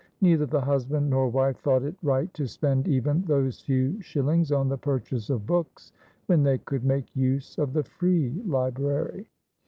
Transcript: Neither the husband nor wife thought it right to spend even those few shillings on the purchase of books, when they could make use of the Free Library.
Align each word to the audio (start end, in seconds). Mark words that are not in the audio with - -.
Neither 0.19 0.47
the 0.47 0.61
husband 0.61 1.11
nor 1.11 1.29
wife 1.29 1.59
thought 1.59 1.83
it 1.83 1.93
right 2.01 2.33
to 2.33 2.47
spend 2.47 2.87
even 2.87 3.21
those 3.25 3.59
few 3.61 4.01
shillings 4.01 4.51
on 4.51 4.67
the 4.67 4.77
purchase 4.79 5.29
of 5.29 5.45
books, 5.45 5.91
when 6.25 6.41
they 6.41 6.57
could 6.57 6.83
make 6.83 7.15
use 7.15 7.55
of 7.59 7.73
the 7.73 7.83
Free 7.83 8.33
Library. 8.43 9.27